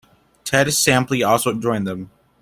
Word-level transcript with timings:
Ted 0.43 0.65
Sampley 0.69 1.23
also 1.23 1.53
joined 1.53 1.85
them. 1.85 2.09